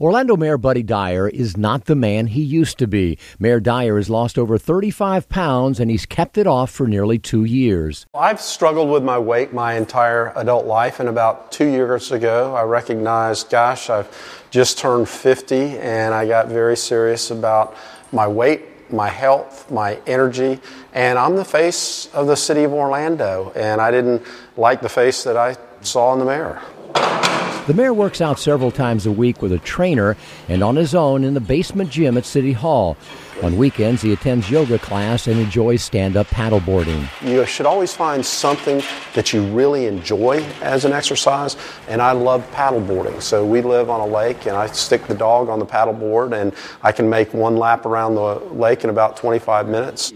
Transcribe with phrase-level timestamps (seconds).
[0.00, 3.18] Orlando Mayor Buddy Dyer is not the man he used to be.
[3.40, 7.42] Mayor Dyer has lost over 35 pounds and he's kept it off for nearly two
[7.42, 8.06] years.
[8.14, 12.62] I've struggled with my weight my entire adult life, and about two years ago, I
[12.62, 14.08] recognized, gosh, I've
[14.52, 17.76] just turned 50, and I got very serious about
[18.12, 20.60] my weight, my health, my energy,
[20.92, 24.22] and I'm the face of the city of Orlando, and I didn't
[24.56, 26.62] like the face that I saw in the mirror.
[27.68, 30.16] The mayor works out several times a week with a trainer
[30.48, 32.96] and on his own in the basement gym at City Hall.
[33.42, 37.06] On weekends, he attends yoga class and enjoys stand up paddleboarding.
[37.20, 42.42] You should always find something that you really enjoy as an exercise, and I love
[42.52, 43.20] paddleboarding.
[43.20, 46.54] So we live on a lake, and I stick the dog on the paddleboard, and
[46.82, 50.14] I can make one lap around the lake in about 25 minutes.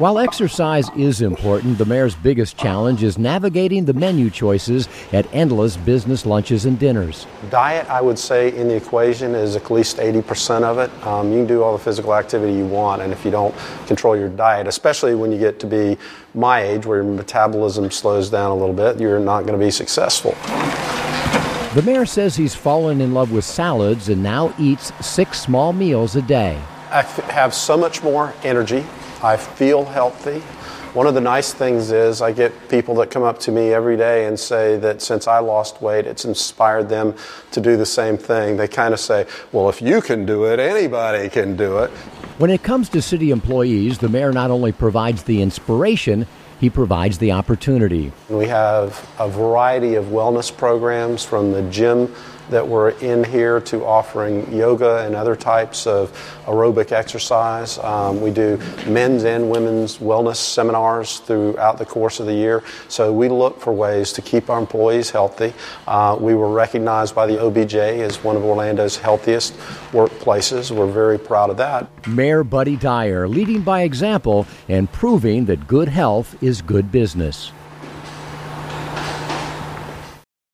[0.00, 5.76] While exercise is important, the mayor's biggest challenge is navigating the menu choices at endless
[5.76, 7.26] business lunches and dinners.
[7.50, 10.90] Diet, I would say, in the equation is at least 80% of it.
[11.06, 13.54] Um, you can do all the physical activity you want, and if you don't
[13.86, 15.98] control your diet, especially when you get to be
[16.32, 19.70] my age where your metabolism slows down a little bit, you're not going to be
[19.70, 20.30] successful.
[21.74, 26.16] The mayor says he's fallen in love with salads and now eats six small meals
[26.16, 26.58] a day.
[26.90, 28.86] I f- have so much more energy.
[29.22, 30.40] I feel healthy.
[30.94, 33.96] One of the nice things is I get people that come up to me every
[33.96, 37.14] day and say that since I lost weight, it's inspired them
[37.52, 38.56] to do the same thing.
[38.56, 41.90] They kind of say, well, if you can do it, anybody can do it.
[42.38, 46.26] When it comes to city employees, the mayor not only provides the inspiration,
[46.60, 48.12] he provides the opportunity.
[48.28, 52.14] We have a variety of wellness programs from the gym
[52.50, 56.10] that we're in here to offering yoga and other types of
[56.46, 57.78] aerobic exercise.
[57.78, 62.62] Um, we do men's and women's wellness seminars throughout the course of the year.
[62.88, 65.54] So we look for ways to keep our employees healthy.
[65.86, 69.54] Uh, we were recognized by the OBJ as one of Orlando's healthiest
[69.92, 70.70] workplaces.
[70.70, 71.88] We're very proud of that.
[72.06, 77.52] Mayor Buddy Dyer leading by example and proving that good health is good business.